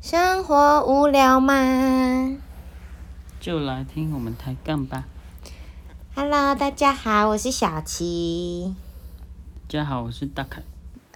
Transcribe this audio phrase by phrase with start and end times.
[0.00, 2.38] 生活无聊吗
[3.38, 5.04] 就来听我们抬杠吧。
[6.14, 8.74] ？Hello，大家好，我是小琪。
[9.68, 10.62] 大家好，我是大凯。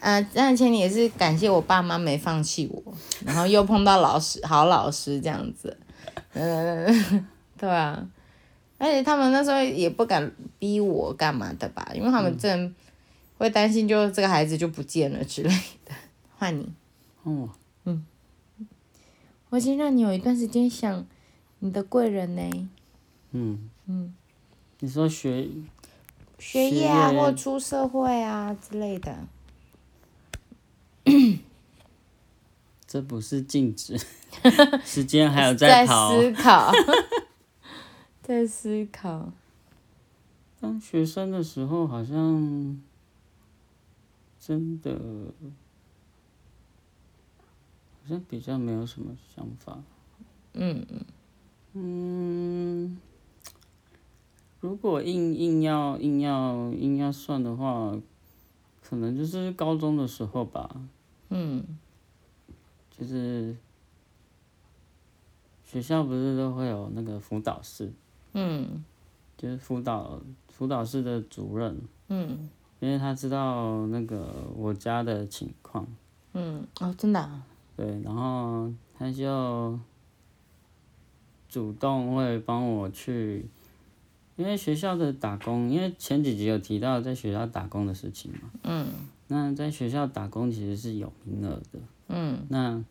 [0.01, 2.95] 呃，那前提也是感谢我爸妈没放弃我，
[3.25, 5.79] 然后又碰到老师，好老师这样子。
[6.35, 7.27] 嗯，
[7.57, 8.07] 对啊，
[8.77, 12.75] 而且他们那时候也不敢逼我干嘛的吧，因为他们真
[13.39, 15.49] 会担心，就这个孩子就不见了之类
[15.87, 15.93] 的。
[16.37, 16.71] 换你，
[17.23, 17.49] 哦，
[19.55, 21.07] 我已经让你有一段时间想
[21.61, 22.69] 你的贵人呢，
[23.31, 24.13] 嗯嗯，
[24.81, 25.49] 你说学
[26.41, 29.17] 学业啊，或出社会啊之类的。
[32.85, 33.97] 这不是静止，
[34.85, 36.21] 时间还有在跑。
[36.21, 36.73] 思考，
[38.23, 39.33] 在思考。
[40.61, 42.83] 当学生的时候，好像
[44.41, 44.99] 真的
[48.05, 49.83] 好像比较没有什么想法。
[50.53, 51.05] 嗯嗯。
[51.73, 52.99] 嗯，
[54.61, 57.97] 如果硬硬要硬要硬要算的话，
[58.83, 60.71] 可能就是高中的时候吧，
[61.31, 61.65] 嗯。
[62.91, 63.57] 就是
[65.65, 67.91] 学校不是都会有那个辅导室，
[68.35, 68.85] 嗯。
[69.39, 72.51] 就是辅导辅导室的主任，嗯。
[72.81, 75.87] 因为他知道那个我家的情况，
[76.35, 77.43] 嗯，哦，真的、啊，
[77.77, 79.79] 对，然后他就
[81.49, 83.47] 主动会帮我去，
[84.37, 88.87] 因为学校的打工，因为前几集有提到在学校打工的事情嘛，嗯。
[89.27, 92.47] 那在学校打工其实是有名额的，嗯。
[92.49, 92.85] 那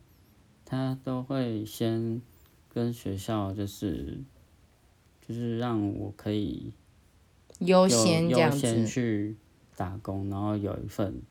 [0.65, 2.21] 他都会先
[2.73, 4.19] 跟学校就是
[5.25, 6.73] 就是让我可以
[7.59, 9.35] 优先优先去
[9.75, 11.21] 打工，然后有一份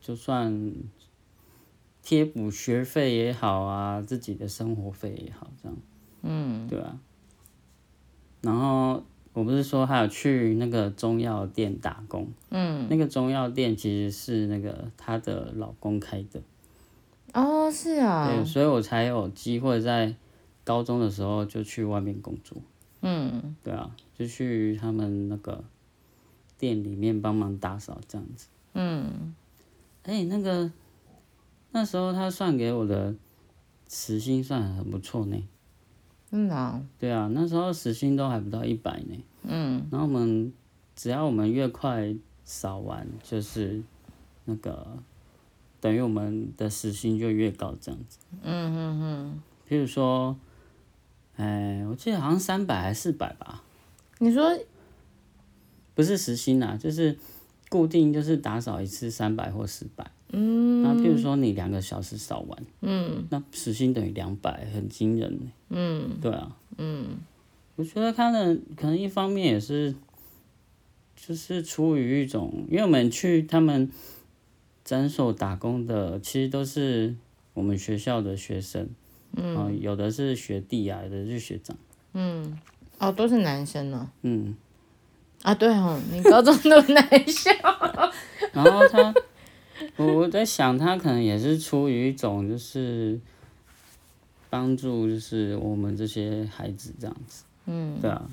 [0.00, 0.72] 就算
[2.08, 5.76] 贴补学费也好啊，自己的生活费也好，这样
[6.22, 6.98] 嗯对啊。
[8.40, 16.40] 然后我不是说还有去那个中药店打工，嗯，那个中药店其实是那个她的老公开的，
[17.34, 20.14] 哦，是啊，对，所以我才有机会在
[20.64, 22.56] 高中的时候就去外面工作。
[23.02, 25.62] 嗯对啊，就去他们那个
[26.56, 28.46] 店里面帮忙打扫这样子。
[28.72, 29.34] 嗯，
[30.04, 30.72] 哎、那个
[31.70, 33.14] 那时候他算给我的
[33.88, 35.36] 时薪算很不错呢。
[36.30, 39.24] 真的哦，对啊，那时候时薪都还不到一百呢。
[39.44, 40.52] 嗯然后我们
[40.94, 42.14] 只要我们越快
[42.44, 43.82] 扫完，就是
[44.44, 44.98] 那个
[45.80, 48.18] 等于我们的时薪就越高这样子。
[48.42, 50.36] 嗯嗯嗯，譬如说，
[51.36, 53.62] 哎、我记得好像三百还是四百吧。
[54.18, 54.58] 你说，
[55.94, 57.16] 不是时薪啊，就是
[57.70, 60.10] 固定就是打扫一次三百或四百。
[60.32, 60.82] 嗯。
[60.82, 63.26] 那譬如说你两个小时扫完，嗯。
[63.30, 65.32] 那时薪等于两百，很惊人。
[65.32, 65.52] 呢。
[65.70, 66.10] 嗯。
[66.20, 67.18] 对啊，嗯。
[67.76, 69.94] 我觉得他的可能一方面也是，
[71.14, 73.88] 就是出于一种，因为我们去他们
[74.84, 77.14] 诊所打工的，其实都是
[77.54, 78.88] 我们学校的学生，
[79.36, 81.76] 嗯、有的是学弟啊，有的是学长，
[82.14, 82.58] 嗯，
[82.98, 84.56] 哦，都是男生啊，嗯，
[85.42, 87.54] 啊，对哦，你高中都男生，
[88.52, 89.14] 然后他，
[89.96, 93.20] 我我在想，他可能也是出于一种就是
[94.50, 97.44] 帮助，就是我们这些孩子这样子。
[97.66, 98.30] 嗯对啊，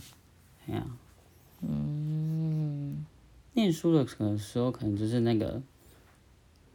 [0.67, 0.83] 哎呀、
[1.61, 3.05] 嗯，
[3.53, 5.61] 念书的可能时候可能就是那个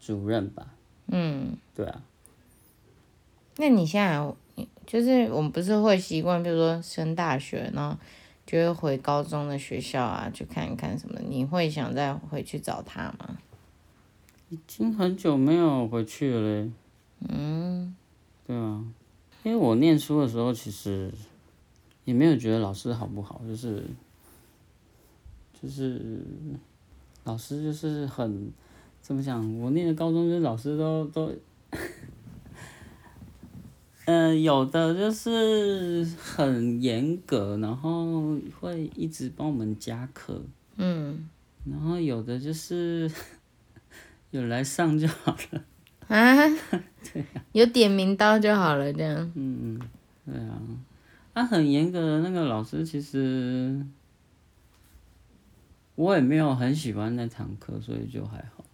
[0.00, 0.66] 主任吧。
[1.06, 1.56] 嗯。
[1.74, 2.02] 对啊，
[3.56, 4.36] 那你现在有
[4.86, 7.96] 就是我们不是会习惯，比如说升大学，然后
[8.44, 11.18] 就会回高中的学校啊，去看一看什么？
[11.26, 13.38] 你会想再回去找他吗？
[14.50, 16.70] 已经很久没有回去了嘞。
[17.28, 17.94] 嗯，
[18.46, 18.84] 对啊，
[19.42, 21.10] 因为我念书的时候其实
[22.04, 23.82] 也没有觉得老师好不好，就是
[25.60, 26.20] 就是
[27.24, 28.52] 老师就是很
[29.00, 31.32] 怎么讲，我念的高中就是老师都都。
[34.06, 40.42] 嗯、有的就是很严格，然后会一直帮我们加课，
[40.78, 41.28] 嗯
[41.64, 43.08] 然后有的就是
[44.30, 45.64] 有来上就好了。
[46.08, 46.36] 啊，
[47.52, 49.32] 有点名到就好了，这样。
[49.34, 49.80] 嗯，
[50.24, 50.60] 对啊，
[51.34, 53.84] 他、很严格的那个老师，其实
[55.94, 58.64] 我也没有很喜欢那堂课，所以就还好。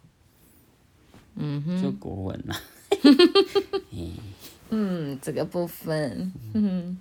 [1.35, 2.55] 嗯哼，就国文啊，
[4.71, 6.97] 嗯，这个部分，嗯，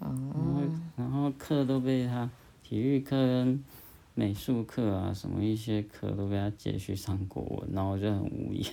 [0.00, 0.62] 然后
[0.96, 2.28] 然后课都被他
[2.64, 3.64] 体育课跟
[4.14, 8.72] 美术课啊什么一些课都被他借去上国文，然后我就很无言。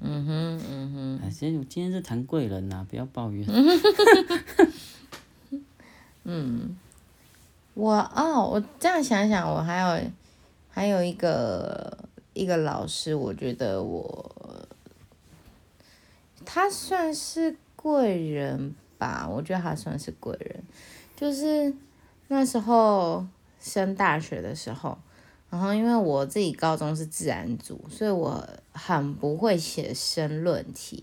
[0.00, 1.20] 嗯哼，嗯哼。
[1.24, 3.46] 哎，今天今天是谈贵人呐，不要抱怨。
[6.24, 6.76] 嗯，
[7.72, 10.10] 我哦，我这样想想，我还有
[10.68, 11.98] 还有一个
[12.34, 14.68] 一个老师，我觉得我
[16.44, 20.62] 他算是贵人吧，我觉得他算是贵人，
[21.16, 21.74] 就是
[22.28, 23.26] 那时候
[23.60, 24.98] 升大学的时候。
[25.50, 31.02] 然后，因为我自己高中是自然组，所以我很不会写申论题。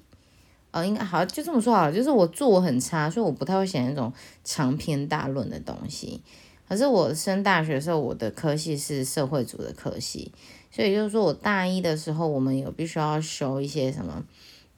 [0.72, 1.92] 哦，应该好，就这么说好了。
[1.92, 4.14] 就是我作文很差，所以我不太会写那种
[4.44, 6.22] 长篇大论的东西。
[6.70, 10.32] 可是我升大学的时候，我的科系是社会组的科系，
[10.70, 14.24] 所以就是说我大一的时候，我们有必须要修一些什么，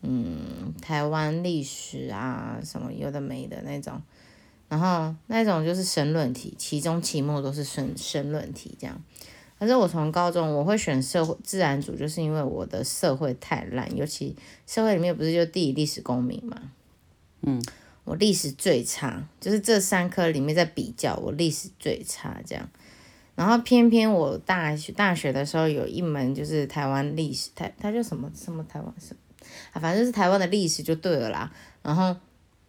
[0.01, 4.01] 嗯，台湾历史啊，什么有的没的那种。
[4.69, 9.01] 然后那种就是申论题，期中、期末都是申申论题这样。
[9.59, 14.35] 可是我从高中我会选社会自然组，就是因为我的社会太烂，尤其
[14.67, 16.61] 社会里面不是就地理、历史、公民嘛，
[17.41, 17.59] 嗯，
[18.03, 22.69] 我历史最差，就是这三科里面在比较，我历史最差这样。
[23.33, 29.19] 然后偏偏我大学大学的时候有一门就是台湾历史，台它叫什么什么台湾什么
[29.73, 31.51] 啊，反正就是台湾的历史就对了啦。
[31.81, 32.15] 然后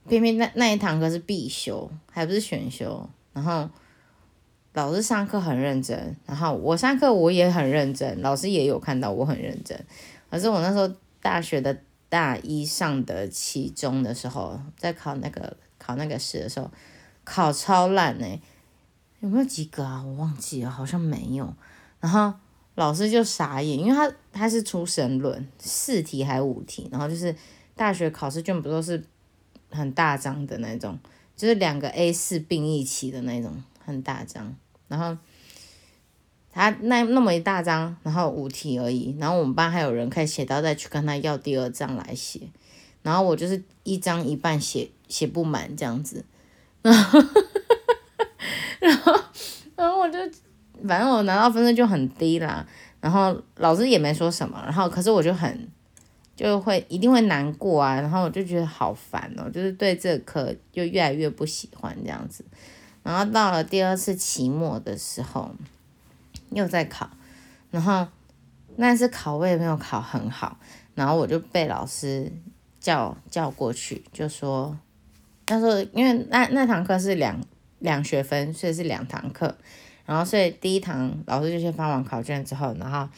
[0.09, 3.69] 偏偏那那一堂课是必修，还不是选修，然后。
[4.75, 9.77] 老师上课很认真，然后我上课我也很认真，老师也有看到我很认真。
[10.31, 10.89] 可是我那时候
[11.21, 11.77] 大学的
[12.09, 16.71] 大一上的期中的时候，在考那个考那个试的时候，
[17.25, 18.41] 考超烂呢，
[19.19, 20.05] 有没有及格啊？
[20.07, 21.53] 我忘记了，好像没有。
[21.99, 22.33] 然后
[22.77, 27.35] 老师就傻眼，因为他他是出神论四题还五题，然后就是
[27.75, 29.03] 大学考试卷不都是
[29.71, 30.99] 很大张的那种，
[31.37, 33.63] 就是两个 A 四并一起的那种。
[33.89, 34.55] 很大张，
[34.87, 35.17] 然后
[36.53, 42.51] 他那那么一大张，然后五题而已，然后我们班还有人可以写到再去跟他要第二张来写，
[43.03, 46.23] 然后我就是一张一半写写不满这样子，
[46.83, 47.19] 然后
[48.79, 49.19] 然后
[49.75, 50.19] 然后我就
[50.87, 52.69] 反正我拿到分数就很低啦，
[53.01, 55.67] 然后老师也没说什么，然后可是我就很
[56.39, 62.45] 就会一定会难过啊，然后我就觉得好烦哦，就是对这课就越来越不喜欢这样子。
[63.03, 65.51] 然后到了第二次期末的时候，
[66.51, 67.11] 又在考，
[67.73, 68.07] 然后
[68.77, 70.57] 那次考我也没有考很好，
[70.95, 72.31] 然后我就被老师
[72.79, 74.79] 叫叫过去，就说，
[75.45, 77.37] 他说因为那那堂课是两
[77.81, 79.59] 两学分，所以是两堂课，
[80.07, 83.09] 然后所以第一堂老师就先发完考卷之后，然后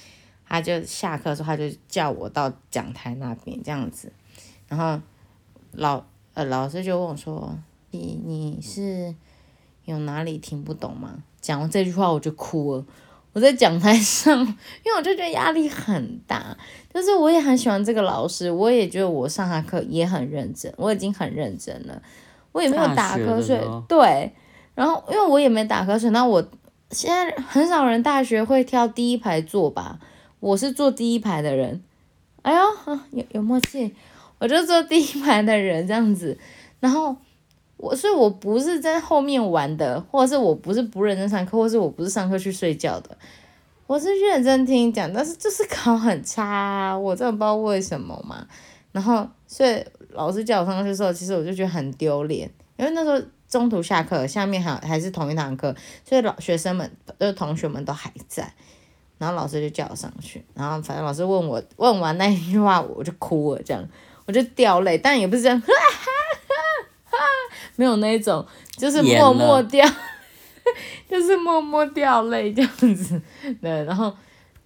[0.51, 4.13] 他就下课的时候他就叫我到讲台那边这样子，
[4.69, 5.01] 然后
[5.73, 6.05] 老
[6.35, 7.57] 呃老师就问我说，
[7.93, 9.15] 你你是？
[9.87, 11.15] 有哪里听不懂吗？
[11.41, 12.85] 讲完这句话我就哭了。
[13.33, 16.57] 我在讲台上，因为我就觉得压力很大，
[16.93, 22.01] 但是我也很喜欢这个老师，我也觉得我上他课也很认真，我已经很认真了，
[22.53, 23.61] 我也没有打瞌睡。
[23.89, 24.33] 对，
[24.77, 26.47] 然后因为我也没打瞌睡，那我
[26.91, 29.99] 现在很少人大学会挑第一排坐吧？
[30.41, 31.81] 我是坐第一排的人。
[32.43, 32.61] 哎呦，
[33.13, 33.95] 有有默契，
[34.39, 36.37] 我就坐第一排的人这样子，
[36.81, 37.17] 然后。
[37.83, 43.17] 我所以，我不是在后面玩的，或者是我不是不认真上课，或是我不是上课去睡觉的，
[43.87, 48.47] 我是认真听讲，但是就是考很差，我真的不知道为什么嘛。
[48.93, 55.75] 然后，所以老师叫我上去的时候，其实我就觉得很丢脸，因为那时候中途下课，下面还还是同一堂课，
[56.05, 58.53] 所以老学生们就是同学们都还在，
[59.21, 63.87] 然后老师就叫我上去，然后反正老师问我问完那一句话，我就哭了，这样
[64.25, 65.61] 我就掉泪，但也不是这样。
[65.61, 67.17] 哈哈哈
[67.77, 68.47] 没有那一种，
[68.79, 69.87] 就是默默掉，
[71.07, 73.21] 就是默默掉泪这样子，
[73.61, 74.11] 对，然后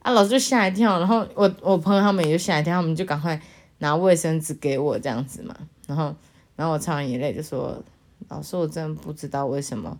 [0.02, 3.40] 啊，老师就吓一跳，然后我我朋友他们也就吓一跳，他们就赶快
[3.78, 5.56] 拿卫生纸给我这样子嘛，
[5.88, 6.14] 然后
[6.54, 7.76] 然后我擦完眼泪就说，
[8.28, 9.98] 老师我真的不知道为什么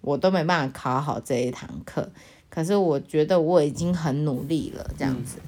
[0.00, 2.10] 我都没办法考好这一堂课，
[2.54, 5.38] 可是我觉得我已经很努力了这样子，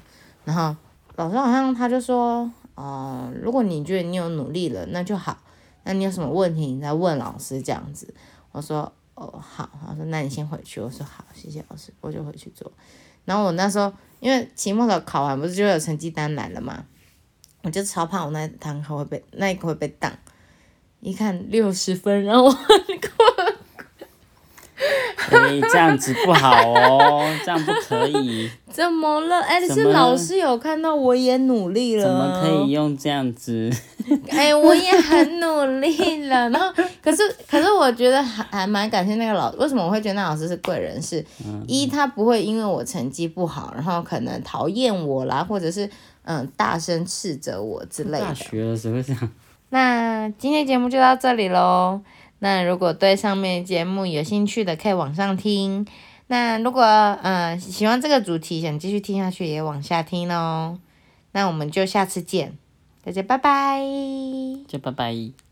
[0.43, 0.75] 然后
[1.15, 5.37] 老师好像他就说，哦，如果你觉得你有努力了，那就好。
[5.83, 8.11] 那你有什么问题，你再问老师这样子。
[8.51, 10.81] 我说哦好，他说那你先回去。
[10.81, 12.71] 我说好，谢谢老师，我就回去做。
[13.23, 16.85] 然后我那时候因为期末考考完不是就有成绩单来了嘛，
[17.61, 20.11] 我就超怕我那堂课会被那一个会被挡。
[21.01, 22.51] 一看六十分，然后我
[25.45, 28.49] 哎，这样子不好哦，这样不可以。
[28.69, 29.41] 怎么了？
[29.41, 32.03] 哎，是老师有看到我也努力了。
[32.03, 33.71] 怎么可以用这样子？
[34.29, 36.49] 哎，我也很努力了。
[36.49, 36.71] 然后，
[37.01, 39.49] 可是，可是，我觉得还还蛮感谢那个老。
[39.53, 41.01] 为什么我会觉得那老师是贵人？
[41.01, 41.23] 是
[41.67, 45.89] 一，他不会因为我成绩不好，然后可能讨厌我啦，或者是
[46.23, 48.35] 嗯大声斥责我之类大的。
[48.35, 49.29] 学了谁会这样？
[49.69, 52.01] 那今天节目就到这里喽。
[52.39, 55.85] 那如果对上面节目有兴趣的，可以往上听。
[56.27, 60.79] 那如果呃喜欢这个主题，想继续听下去，也往下听哦。
[61.31, 62.57] 那我们就下次见，
[63.03, 63.81] 大家拜拜。
[64.67, 65.44] 就拜拜。